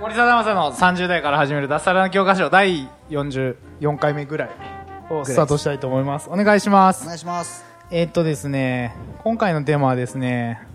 [0.00, 4.50] 森貞正の30代から始める脱サラの教科書第44回目ぐらい
[5.10, 6.30] をスタートしたいと思います。
[6.30, 7.02] お願いします。
[7.02, 7.66] お願いします。
[7.90, 10.66] えーっとですね、今回のテーマはですね、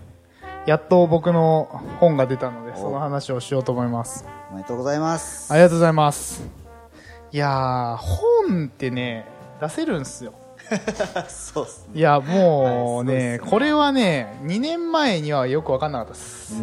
[0.64, 1.64] やっと僕の
[1.98, 4.24] 本が出たので、おその話をしようと思います。
[4.52, 5.52] おめでとうございます。
[5.52, 6.48] ありがとうございます。
[7.32, 9.26] いやー、本ってね、
[9.60, 10.34] 出せるんすよ。
[11.26, 11.98] そうっすね。
[11.98, 16.62] いや、もうはいね、これはね、2年前にはよくわかんなかったです。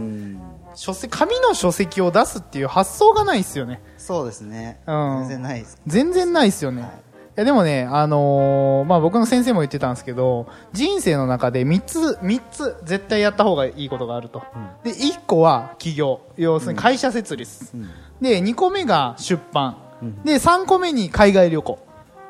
[0.74, 0.78] うん。
[0.78, 3.82] 書籍、紙の書籍を出すっていう発想がないっすよね。
[3.98, 4.80] そうですね。
[4.86, 5.82] うん全然ないです。
[5.88, 6.82] 全然ないっすよね。
[6.82, 6.92] はい
[7.36, 14.44] いやでもね、あのーまあ、僕の先生も言ってたんですけど、人生の中で3つ、三つ絶対やった方がいいことがあると。
[14.84, 16.20] で、1個は起業。
[16.38, 17.72] 要するに会社設立。
[17.74, 17.90] うん。
[18.22, 19.78] で、2個目が出版。
[20.04, 21.80] うんで、3個目に海外旅行。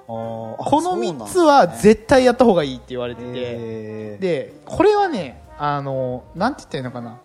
[0.08, 7.18] ここの3つは絶対やった方がいいって言われてて、で、で、これはね、あのーなんて言ったらいいのかな。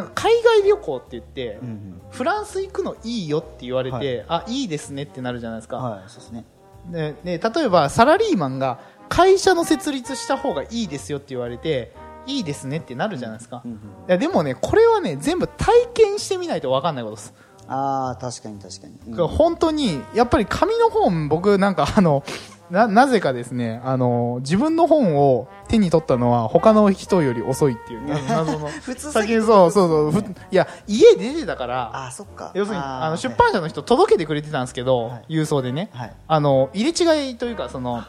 [0.00, 2.00] なんか海外旅行って言って、うんうん。
[2.10, 5.76] フランス行くのいいよって言われて、あ、いいですねってなるじゃないですか。
[5.76, 6.44] はい、そうですね。
[6.90, 11.92] でで例えばサラリーマンが会社の設立した方がいいですよって言われて
[12.26, 17.34] いいですねってなるじゃないですか、いうんうんやでもねこれはね全部体験してみないと分かんないことです、
[17.68, 18.94] ああ、確かに確かに。
[19.12, 22.22] うん本当にやっぱり紙の本僕なんかあの
[22.70, 32.50] ななぜかですねあの自分の本を手に取ったのは他の人より遅いっていうな 謎の普通先にそうそうそうふいや家出てたからああ、そっか。
[32.54, 36.12] 要するにーあの出版社の人届けてくれてたんですけど、はい郵送でね、はい。
[36.26, 38.02] あの入れ違いというかその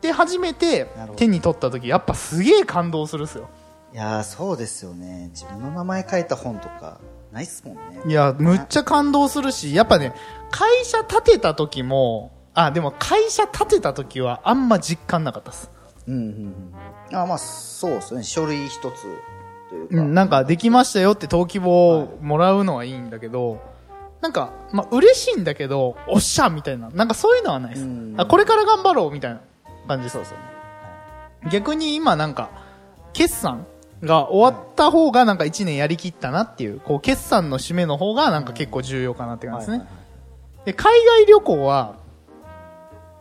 [0.00, 3.48] で初めて手に取った時やっぱすげえ感動するっすよ
[3.94, 5.28] いやー、そうですよね。
[5.32, 6.98] 自分の名前書いた本とか、
[7.30, 8.00] ないっすもんね。
[8.06, 10.14] いやむっちゃ感動するしやっぱね
[10.50, 15.70] 会社建てた時もあでも会社建てた時はあんま実感なかったっす、
[16.06, 16.20] うんうん
[17.10, 17.16] うん。
[17.16, 18.22] あーまあ、そうですね。
[18.22, 19.02] 書類一つ
[19.70, 19.96] というか。
[19.96, 23.62] うん、なんかできましたよって登記簿をもらうのはいいんだけど、
[24.20, 27.82] なんか、まあ、嬉しいんだけど、おっしゃみたいな、なんかそういうのはないです。
[27.82, 29.40] うんあこれから頑張ろうみたいな
[29.88, 30.44] 感じそうですよね。
[31.50, 32.50] 逆に今なんか
[33.12, 33.66] 決算
[34.02, 40.02] が終わった方がなんか1年やりきったなっていうこう決算の締めの方がなんか結構重要かなって感じですね、はいはい
[40.64, 41.96] で海外旅行は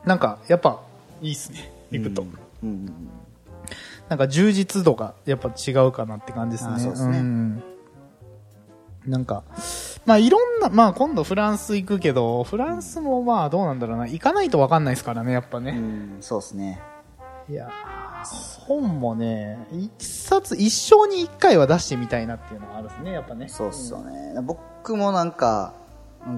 [0.06, 0.82] なんかやっぱ
[1.22, 2.30] いいっすね行くと、うん
[2.64, 2.94] うんうん。
[4.10, 7.64] なんか充実度がやっぱ違うかなって感じですねあそうですねん
[9.06, 9.44] なんか
[10.06, 16.80] まあいろんなまあ今度フランス行くけどフランスもまあどうなんだろうな行かないと分かんないですからねやっぱね、うん、そうですね。
[17.50, 23.48] いやー本もね、一冊、一生に一回は出してみたいなっていうのはあるんですね、やっぱね。
[23.50, 24.40] そうっすよね。
[24.44, 25.81] 僕もなんか、うん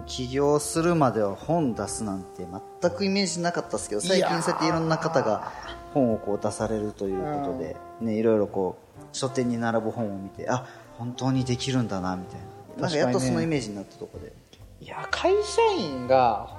[0.05, 2.45] 起業するまでは本出すなんて
[2.81, 5.51] 全くイメージなかったですけど、最近そうやっていろんな方が
[5.94, 10.66] 本をこう出されるということで、ね、いろいろこう、書店に並ぶ本を見て、あ、
[10.97, 12.39] 本当にできるんだな、みたい
[12.77, 12.83] な。
[12.83, 14.33] なんかやっとそのイメージになったところで。
[14.81, 16.57] いや、会社員が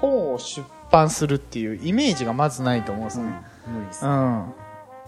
[0.00, 3.42] 本を出版するっていうイメージがまずないと思うんですよね。
[3.66, 4.04] 無理です。
[4.04, 4.52] うん。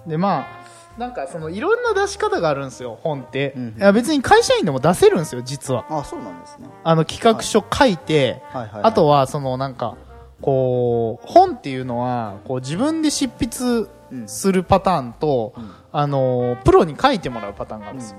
[0.06, 0.63] で、まあ、
[0.98, 3.54] なんかそのいろんな出し方があるんですよ、本って。
[3.56, 5.84] うんいや、別に会社員でも出せるんですよ、実は。
[5.90, 6.68] あ、そうなんですね。
[6.84, 9.96] あの企画書書いて、はいあとはそのなんか、
[10.40, 13.88] こう、本っていうのは、こう自分で執筆
[14.26, 18.18] するパターンと、んあの、プロに書いてもらうパターンがあるんですよ。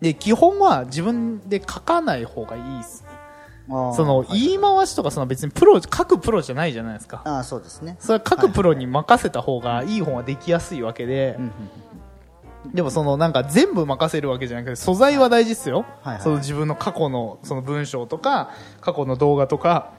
[0.00, 3.03] で、基本は自分で書かない方がいいです。
[3.68, 7.22] そその、言い回しとかその別にプロ、書くプロじゃないじゃないですか。
[7.24, 7.96] あそうですね。
[7.98, 11.52] それは書くプロに任せた方がいい本はできやすいわけで、うんうん
[12.72, 16.22] でもそのなんか全部任せるわけじゃなくて素材は大事ですよ、はいはい。
[16.22, 19.92] その自分の過去のその文章とか過去の動画とか、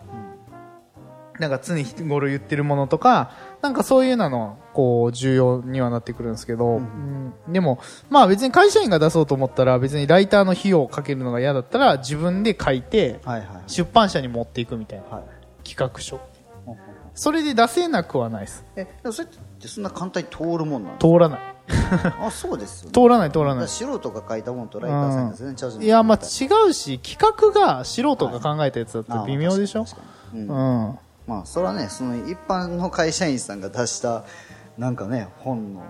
[1.39, 7.33] なんか常日頃言ってるものとかなんかそういうののこう重要にはなってくるんですけど、うん。
[7.49, 7.79] でも
[8.09, 13.47] まあ別に会社員が出そうと思ったら別にライターの費用をかけるのが嫌だったら自分で書いてはいはい。
[13.67, 15.67] 出版社に持っていくみたいなはい。
[15.67, 16.19] 企画書。
[17.13, 18.65] それで出せなくはないです。
[18.75, 21.39] え、それってそんな簡単に通るもんなんです通らない。
[21.39, 22.91] か あ、そうですよね。
[22.91, 23.67] 通らない通らない。
[23.69, 30.01] 素人が書いたもんとライターさんが全然ちゃうじゃないいやまあ違うし企画が素人が考えたやつだったら微妙でしょ、確か
[30.33, 30.81] にううん。
[30.89, 34.25] んまあそれはねその一般の会社員さんが出した
[34.77, 35.83] なんかね本の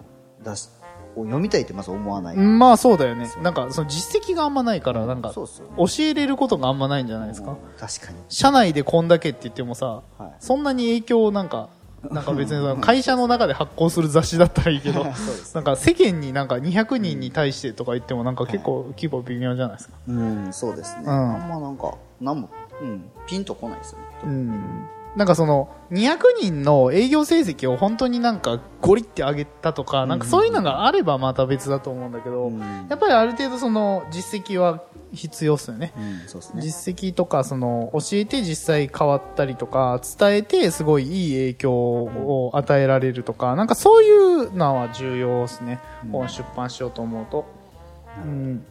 [0.44, 0.70] 出し
[1.18, 2.38] を読みたいってまず思わない。
[2.38, 3.30] まあそうだよね。
[3.42, 5.48] なんかその実績があんまないから、なんか教。
[6.00, 7.56] えれることがあんまないんじゃないですか？
[7.80, 8.18] 確かに。
[8.28, 11.70] 社内でこんだけって言ってもさ、はいそんなに影響なんか、
[12.12, 19.96] なんか別にその会社の中で発行する雑誌だったらいいけど、 そうですなんか世間になんか200人に対してとか言ってもなんか結構規模微妙じゃないですか。
[20.10, 21.04] うん、そうですね。
[21.06, 22.50] うんあんまなんか、なんも、
[22.82, 24.06] うん、ピンとこないですよね。
[24.26, 24.86] うん。
[25.16, 32.60] なんかその、200人の営業成績を本当になんかゴリって上げたとか、なんかそういうのがあればまた別だと思うんだけど、うん。
[32.90, 34.82] やっぱりある程度その実績は
[35.14, 35.94] 必要っすよね。
[36.56, 46.12] 実績とかその教えて実際変わったりとか伝えてすごいいい影響を与えられるとかなんかそういうのは重要ですね、うん。
[46.12, 47.46] 本出版しようと思うと、
[48.24, 48.66] うん、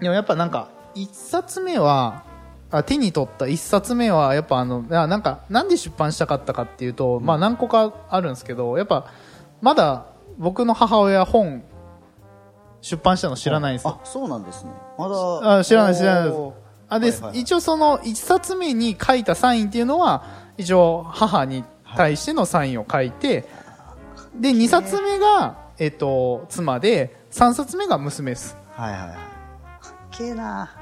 [0.00, 2.24] でもやっぱなんか一冊目は
[2.72, 9.06] あ手に取った一冊目はやっぱあのなんかなんで出版したかったかっていうと、まあ何個かあるんですけどやっぱ
[9.60, 10.06] まだ
[10.38, 11.62] 僕の母親本
[12.80, 14.00] 出版したの知らないんですよ。
[14.02, 14.72] あ、そうなんですね。
[14.98, 15.58] まだ。
[15.58, 16.36] あ知らない知らないです。
[16.88, 17.40] あで、はいはいはい。
[17.40, 20.24] 一応その一冊目に書いたサインっていうのは
[20.56, 21.64] 一応母に
[21.96, 23.44] 対してのサインを書いて、
[24.34, 28.56] で二冊目が、えっと妻で三冊目が娘です。
[28.72, 29.18] はいはいはい。
[30.10, 30.74] けえな。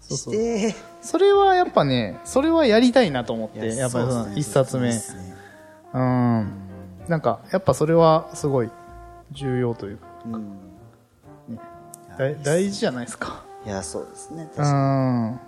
[0.00, 0.34] そうそう。
[0.34, 5.34] してそれはやっぱねそれはやりたいなと思ってーやっぱ一冊目そうね
[5.94, 6.52] うん
[7.08, 8.70] なんかやっぱそれはすごい
[9.32, 10.60] 重要というかうん。
[12.18, 14.44] 大大事じゃないですかいや、そうですね。
[14.44, 15.40] う確かん。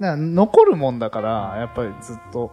[0.00, 2.50] だから残るもんだから、やっぱりずっと、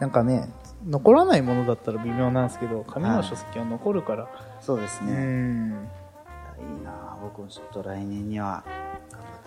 [0.00, 0.48] なんかね、
[0.86, 4.24] 残らないものだったら微妙なんですけど、紙の書籍は残るから。
[4.24, 4.28] に。
[4.60, 5.12] そうですうね。
[5.12, 5.24] いやん。
[5.24, 8.64] いいな僕もちょっと来年には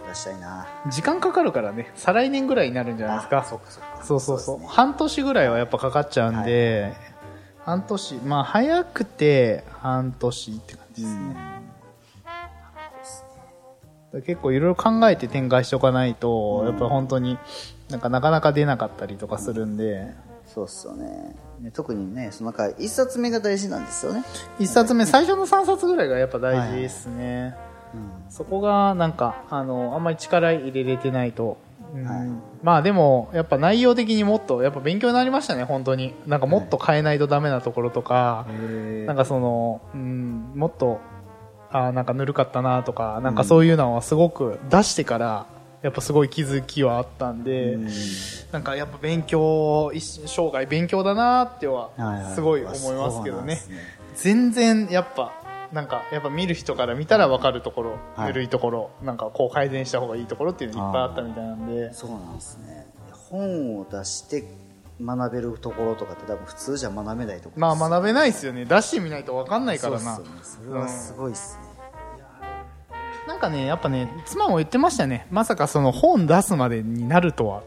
[0.07, 3.44] 出したいな時間かかるからね、再来年ぐらいになるんじゃないですか。
[3.44, 4.04] そっかそっか。
[4.04, 4.59] そうそうそう。
[4.59, 6.94] ね半年ぐらいはやっぱかかっちゃうんで、
[7.59, 11.33] 半年、まあ早くて半年って感じですね。
[11.33, 12.31] だか
[14.13, 17.38] ら結構いろいろ考えて展開しておかないと、やっぱ本当に
[17.89, 20.13] なんかなかなか出なかったりとかするんで、
[20.48, 21.36] そうっすよね。
[21.59, 24.24] ね特にね、その中、一冊目が大事なんですよね。
[24.59, 27.56] 一冊目、最初の3冊ぐらいがやっぱ大事ですね。
[27.59, 27.66] うん。
[28.29, 31.57] そこがなんか、あの、あんまり力入れれてないと。
[31.93, 32.05] うん。
[32.05, 32.29] はい。
[32.63, 36.13] まあでも、やっぱ内容的にもっと、やっぱ勉強になりましたね、本当に。
[36.25, 38.45] なんかもっと変えないとダメなところとか、
[39.05, 40.99] なんかその、うん、もっと、
[41.69, 45.45] あーなんかぬるかったなとか、なんかそういうのはすごく出してから、
[45.81, 47.87] やっぱすごい気づきはあったんで、うん。
[48.51, 53.31] なんかやっぱ勉強、一生涯勉強だなってははいはい、すごい思いますけどね。
[53.31, 53.69] そうなんです
[54.17, 55.31] 全然やっぱ
[55.71, 62.87] なんかやっぱ見る人から見たら分かるところ、はいぬるいところなんかこう改善した方がいいところっていうのいっぱいあったみたいなんでそうなんですね。
[63.11, 64.45] 本を出して
[65.01, 70.67] 学べるところとかって多分普通じゃ学べないところまあ学べないですよね出してみないと分かんないからなそうっすよね。
[70.69, 71.67] それはすごいっすね。
[73.27, 77.61] なんかねやっぱね妻も言ってましたねまさかその本出すまでになるとは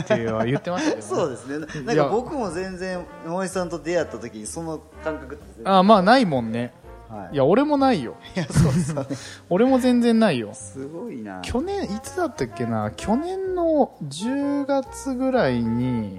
[0.00, 1.84] っていうのは言ってましたけど、ね、 そうですね。
[1.84, 5.44] なんか僕も全然、大井さんと出会った時にその感覚って。
[5.64, 6.72] ああまあないもんね
[7.12, 7.34] はい。
[7.34, 8.16] いや俺もないよ。
[8.34, 9.08] いや、そうですよね。
[9.50, 10.50] 俺も全然ないよ。
[10.54, 11.40] すごいな。
[11.42, 12.90] 去年いつだったっけな？
[12.96, 16.18] 去年の10月ぐらいに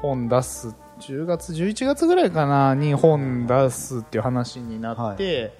[0.00, 0.74] 本出す。
[1.00, 2.76] 10月11月ぐらいかな？
[2.76, 5.52] に本出すっていう話になって、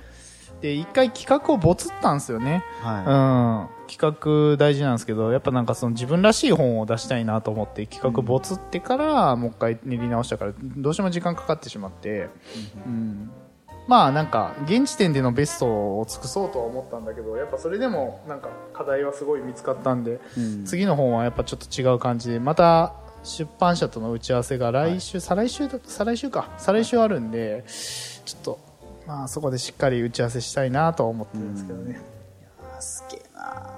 [0.61, 3.89] で一回企画をボツったんですよね、はうん。
[3.91, 12.29] 企画大事なんですけどやっぱなんかその自分らしい本を出したいなと思って企画ボツってからもう一回練り直したからどうしても時間かかってしまって、
[12.87, 13.31] うん
[13.91, 20.41] まあなんか現時点でのベストを尽くそうとは思ったんだけどやっぱそれでもなんか課題はすごい見つかったんで、い。
[20.41, 22.95] うん次の本はやっぱちょっと違う感じでまた
[23.25, 28.61] 出版社との打ち合わせが来週、再来週だ再来週か再来週あるんでちょっと
[29.09, 32.01] まあそこでしっかり打ち合わせしたいなとは思ってるんですけどね、
[32.79, 33.73] あすげえな。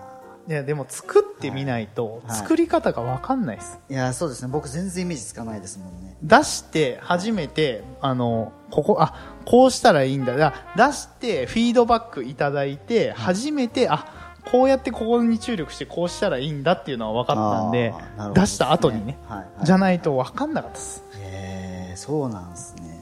[0.49, 2.37] いやでも作ってみないとはい。
[2.37, 4.50] 作り方が分かんないです、いや、そうですね。
[4.50, 6.16] 僕全然イメージつかないですもんね。
[6.22, 10.37] 出して初めてあのここあこうしたらいいんだ。
[10.37, 19.64] だ出してフィードバックいただいて初めてあこうやってここに注力してこうしたらいいんだっていうのは分かったんであーなるほどです出した後にね、はいはい。
[19.64, 21.04] じゃないと分かんなかったです。
[21.14, 23.00] へえそうなんですね。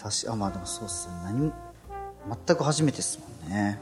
[0.00, 1.20] 確かあまあでもそうっすよね。
[1.24, 1.52] 何も
[2.46, 3.80] 全く初めてですもんね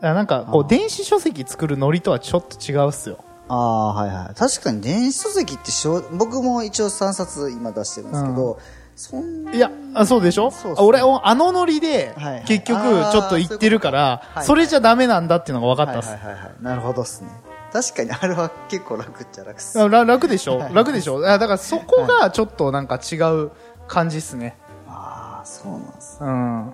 [0.00, 3.24] なんかこう電子書籍作るノリとはちょっと違うっすよ。
[3.48, 4.34] ああはいはい。
[4.34, 8.58] 確かに電子書籍ってしょ僕も一応3冊今出してるんですけど、
[8.96, 10.50] そんないやあそうでしょ？
[10.50, 10.76] そうね。
[10.80, 12.44] 俺あのノリではいはい。
[12.44, 12.80] 結局
[13.12, 16.54] ちょっと言ってるからそういそれじゃダメなんだっていうのが分かったっす、はいはいはいはい。
[16.62, 17.30] なるほどっすね。
[17.72, 19.76] 確かにあれは結構楽っちゃ楽っす。
[19.78, 20.74] 楽でしょ、はい。
[20.74, 21.18] 楽でしょ？
[21.26, 23.50] あだからそこがちょっとなんか違う
[23.88, 24.56] 感じっすね。
[24.88, 26.72] ああそうなんですうん。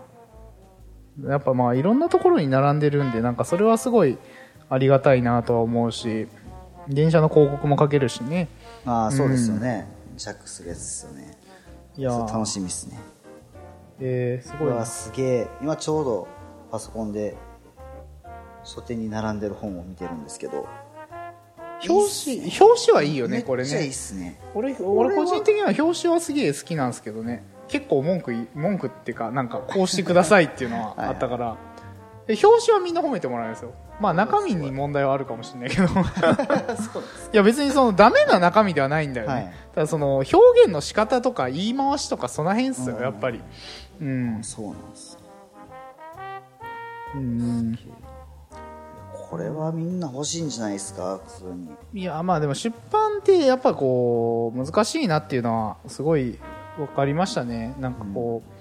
[1.25, 4.19] やっぱまあいろんなところに並んでるんで、なんかそれはすごい
[4.69, 6.29] ありがたいなとは思うし、
[6.89, 8.49] 電車の広告もかけるしね。
[8.87, 9.87] ああそうですよね、
[10.17, 11.37] ジャックするやつですよね。
[11.97, 12.99] いや楽しみですね。
[14.01, 14.87] えー、すごい。
[14.87, 15.49] すげえ。
[15.61, 16.29] 今ちょうど
[16.71, 17.37] パソコンで
[18.65, 20.67] 書店に並んでる本を見てるんですけど。
[21.89, 23.95] 表紙、表紙はいいよね、これめっちゃいいっね。
[23.95, 24.39] すね。
[24.55, 27.43] 俺、俺個人的には表紙はすげえ好きなんですけどね。
[27.71, 31.57] 結構文句い、文句っていうか、なんかこうしてくださいっていうのはあったから、
[32.27, 33.75] で表紙はみんな褒めてもらえるんですよ。
[34.01, 35.85] まあ中身に問題はあるかもしれないけど。
[35.91, 35.93] い
[37.33, 39.33] や別にそのダメな中身ではないんだよね。
[39.33, 43.41] はいただその表現の仕方とか言い回しとかその辺っすよ、うんやっぱり。
[44.01, 44.39] うん。
[44.43, 45.19] そうなんです
[47.15, 47.79] うん。
[49.31, 51.45] これはみんな欲しいんじゃないですか普通
[51.93, 56.37] にいや、まあでも出版ってやっぱこう、難しいなっていうのはすごい
[56.87, 57.75] 分かりましたね。
[57.79, 58.61] なんかこう、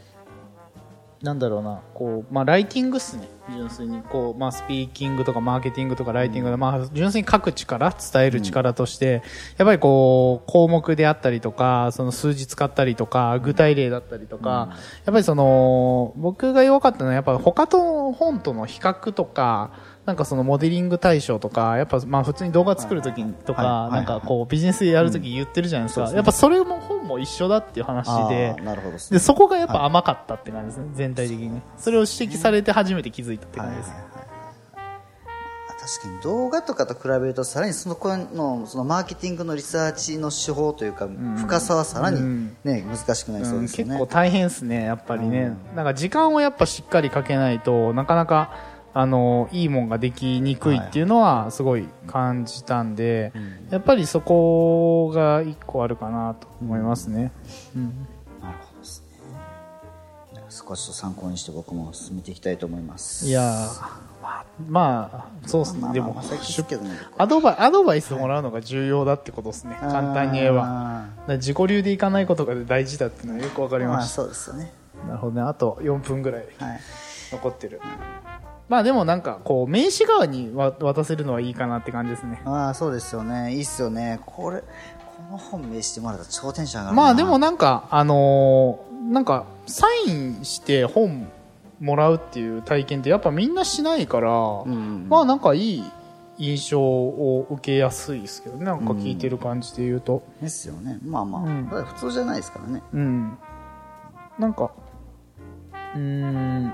[1.24, 3.28] なんだろうな、こう、まあライティングっすね。
[3.52, 4.02] 純粋に。
[4.02, 9.22] こう、まあスピーキングとかマーケティングとかライティングで、まあ純粋に書く力、伝える力として、
[9.58, 14.70] やっぱりこう、項目であったりとか、その数字使ったりとか、具体例だったりとか、
[15.06, 19.72] やっぱりその、僕が弱かったのはやっぱ他と本との比較とか、
[20.06, 26.12] なんかそのモデリング対象とか、やっぱまあ普通に動画作るときとか、なんかこうビジネスでやるとき言ってるじゃないですか。
[26.12, 28.56] やっぱそれも本も一緒だっていう話で。
[28.64, 31.54] なるほどでそこがやっぱ甘かったって感じですね、全体的に。
[31.54, 31.62] ね。
[31.78, 33.92] それを指摘されて初めて気づいたって感じです。
[35.98, 42.58] 確かに動画とかと比べるとさらにその子のそのマーケティングのリサーチの手法というか、深さはさらに、うん。
[42.64, 45.54] ね難しくなりそううんですよね、結構大変ですね、やっぱりね。
[45.74, 48.54] うなんか時間をやっぱしっかりかけないとなかなか、
[48.94, 53.32] あの、いいもんができにくいっていうのはすごい感じたんで、
[53.70, 57.32] やっぱりそこが一個あるかなと思いますね。
[57.76, 58.08] うん
[58.42, 59.04] なるほどです
[60.34, 63.82] ね少しと参考にして僕も進めていきたいと思いますいやー、
[64.22, 65.10] まあ、ま
[65.44, 65.94] あ、そうですね。
[65.94, 66.22] でも
[67.18, 69.78] アドバイアドバイスもらうのが重要だってことですね。
[69.80, 71.06] 簡単に言えば。
[71.28, 74.16] 自己流でいかないことが大事だっていうのはよくわかりました。
[74.16, 74.74] そうですよね
[75.08, 75.42] なるほどね。
[75.42, 76.80] あと4分ぐらいはい
[77.32, 77.80] 残ってる。
[78.70, 82.42] まあでもなんか、こう、名刺側にわ渡せるのはいいかなって感じですね。
[82.46, 83.54] ああそうですよね。
[83.54, 84.20] いいっすよね。
[84.26, 84.66] これこ
[85.32, 87.04] の本名してもらったら超テンション上がるな。
[87.04, 91.28] まあでもなんか、あのーなんか、サインして本
[91.80, 95.84] もらうっていう体験ってやっぱみんなしないから、うんまあなんかいい
[96.38, 98.66] 印象を受けやすいですけどね。
[98.66, 100.24] なんか聞いてる感じで言うと。
[100.42, 101.00] ですよね。
[101.04, 101.66] まあまあ、うん。
[101.66, 102.82] 普通じゃないですからね。
[102.94, 103.38] うん。
[104.38, 104.72] なんか、
[105.96, 106.74] うーん、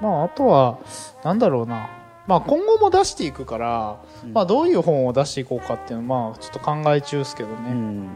[0.00, 0.78] まああとは、
[1.24, 1.88] なんだろうな。
[2.26, 4.00] まあ今後も出していくから、
[4.32, 7.70] まあどういう本を出していこうかっていうのは、まあちょっと考え中ですけどね。
[7.70, 8.08] うん。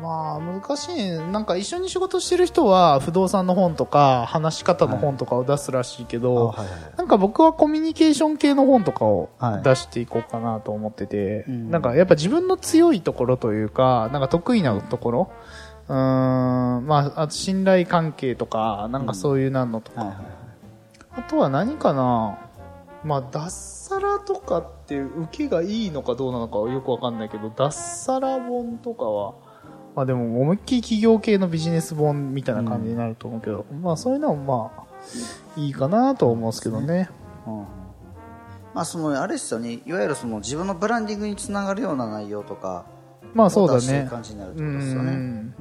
[0.00, 1.10] まあ難しい。
[1.30, 6.80] なんか一緒に仕事してる人は不動産の本とか話し方の本とかを出すらしいけど、はいはいはい。
[6.96, 15.32] なんか僕はコミュニケーション系の本とかをはい出していこうかなと思ってて、うんなんかやっぱ自分の強いところというか、なんか得意なところ、
[15.88, 20.41] うーん、まあ、あと信頼関係とか、なんかそういうなんのとか、はいはいはい
[21.14, 22.38] あとは何かな？
[23.04, 29.34] まあ、脱サラとかって受けがいいのかどうなのかはよくわかんないけど、脱サラ本とかは、
[29.96, 37.10] まあでも思いっきり企業系のビジネス本みたいな感じになると思うけど、まあそういうのもまあ、いいかなとは思うんですけどね。
[37.46, 37.64] うん
[38.74, 42.86] まあそのあれですよねいわゆるその自分のブランディングにつながるような内容とか
[43.34, 44.10] まあそうだねく。
[44.10, 45.54] 感じになるってうことですよねん。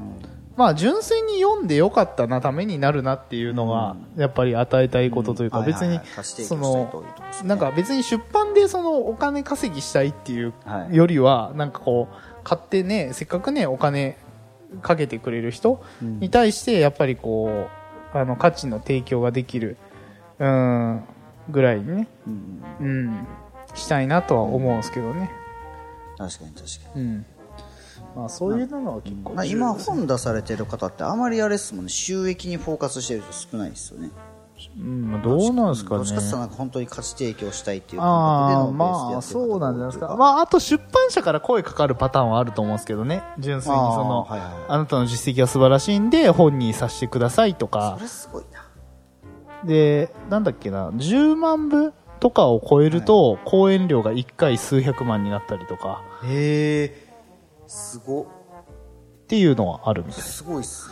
[0.58, 6.00] まあ純粋に読んでよかったな、ためになるなっていうのが、やっぱり与えたいことというか、うん別に
[6.46, 7.04] その
[7.44, 14.18] なんか別に出版でそのお金稼ぎしたいっていうはいよりは、なんかこう、買ってね、せっかくね、お金
[14.82, 17.68] かけてくれる人に対して、やっぱりこ
[18.14, 19.78] う、あの、価値の提供ができる、
[20.40, 21.04] うん、
[21.50, 22.64] ぐらいにね、うん。
[22.80, 23.28] うん、
[23.74, 25.32] したいなとは思うんですけどね。
[26.18, 27.02] 確かに確かに。
[27.02, 27.26] うん。
[28.16, 31.90] まあそういうのは結構まあ、今本出されてる方ってあまりあれですもんね。
[31.90, 34.12] 収益にフォーカスしてる人少ないですよね。
[34.78, 35.98] うん、どうなんですかね。
[35.98, 40.16] どっちかって本当に価値提供したいっていうああ、まあ、そうなんじゃないですか。
[40.16, 43.24] まあ、あと出版社から声かかるパターンはあると思うんですけどね。
[43.40, 44.80] 純粋にその、あ,、はいはいはい。
[44.80, 47.96] なたの実績は素晴らしいんで、本にさせてくださいとか。
[47.98, 48.04] そ。
[48.04, 48.68] れすごいな。
[49.66, 57.11] で、なんだっけな、10万部とかを超えると、講演料が1回数百万になったりとか、へえ
[57.72, 58.24] すご。
[58.24, 58.26] っ
[59.28, 60.22] ていうのはあるみたい。
[60.22, 60.90] すごいっす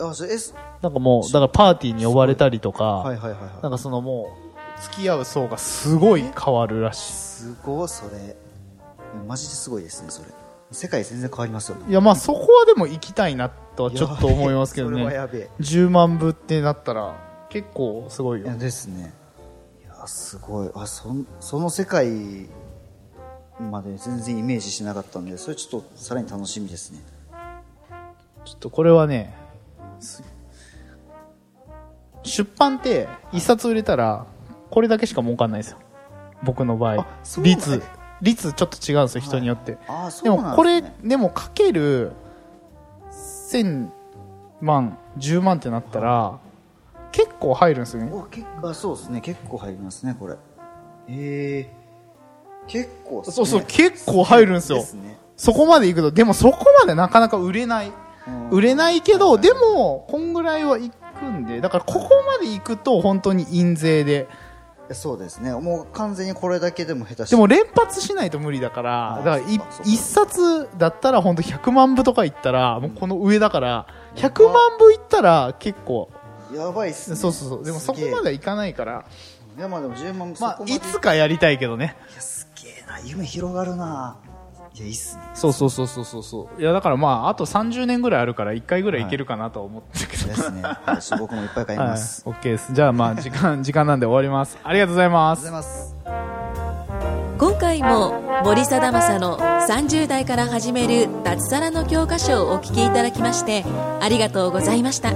[0.00, 3.50] あそれえすなんかもう、だからパーティーに呼ばれたりとか、はいはいはいはい。
[3.62, 4.36] なんかそのも
[4.78, 7.12] う、付き合う層がすごい変わるらしい。
[7.12, 8.36] すごいそれ。
[9.26, 10.28] マジですごいですねそれ。
[10.70, 11.86] 世界全然変わりますよね。
[11.88, 15.02] いや、まあそこはでも行きたいなとはちょっと思いますけどね。
[15.12, 15.50] やべえ。
[15.60, 17.16] 10万部ってなったら
[17.48, 18.46] 結構すごいよ。
[18.46, 19.12] いやですね。
[19.84, 20.70] いやすごい。
[20.74, 22.48] あそんその世界
[23.60, 27.00] まで全然イメージしなかったんでそれちょっとさらに楽しみですね。
[28.44, 29.34] ちょっとこれはね
[30.00, 30.22] す
[32.22, 34.26] 出版って一冊売れたら
[34.70, 35.78] これだけしか儲かんないですよ。
[36.42, 37.06] 僕の場合。
[37.42, 37.82] 率。
[38.20, 39.78] 率ちょっと違うんですよ人によって、で
[40.30, 42.12] うなんもこれでもかける
[43.10, 43.88] 1000
[44.60, 46.38] 万10万ってなったら
[47.12, 48.10] 結構入るんですよね。
[48.12, 49.20] お結構あそうですね。
[49.20, 50.34] 結構入りますねこれ。
[51.08, 51.83] ええ
[52.66, 54.78] 結構ねそうそう結構入るんですよ。
[54.78, 55.18] ですね。
[55.36, 56.10] そこまでいくと。
[56.10, 57.92] でもそこまでなかなか売れない。
[58.26, 58.50] うん。
[58.50, 61.60] 売れないけどでもこんぐらいはいくんで。
[61.60, 64.28] だからここまでいくと本当に印税で。
[64.92, 65.50] そうですね。
[65.52, 67.30] もう完全にこれだけでも下手し。
[67.30, 69.22] でも連発しないと無理だから。
[69.24, 69.52] だから
[69.84, 76.10] 一冊だったら本当100万部とかいったらもうこの上だから100万部いったら結構。
[76.54, 77.16] やばいっすね。
[77.16, 77.64] そうそうそう。
[77.64, 79.04] でもそこまではいかないから。
[79.56, 80.74] いやまあでも10万まあそこまで。
[80.74, 81.96] いつかやりたいけどね
[82.64, 84.16] げえな夢広がるな。
[84.74, 85.22] いやいいっすね。
[85.34, 86.22] そうそうそうそうそう。
[86.22, 90.62] そういやだからまああと30年ぐらいあるから1回ぐらいいけるかなとは思ってるけど、ですね。
[90.62, 92.72] はい僕もいっぱい買いはい、ます、OK です。
[92.72, 94.58] じゃあまあ 時間時間なんで終わります。
[94.64, 95.94] ありがとうございまありがとうございすます。
[97.38, 103.64] 今回も森貞正の30代から始める脱サラの教科書をお聞きいただきまして
[104.00, 105.12] ありがとうございました。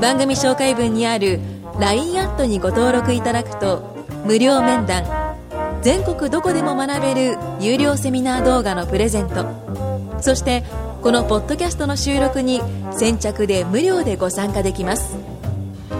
[0.00, 1.40] 番組紹介文にある
[1.78, 5.21] LINE アットにご登録いただくと無料面談
[5.82, 9.44] 全国どこでも学べる有料セミナー動画のプレゼント。
[10.20, 10.62] そして
[11.02, 12.62] このポッドキャストの収録に
[12.92, 15.16] 先着で無料でご参加できます。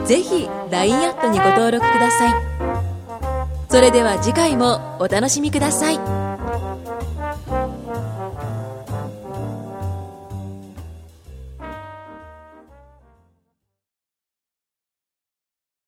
[0.06, 2.34] ぜひ LINE アットにご登録ください。
[3.68, 6.21] それでは次回もお楽しみください。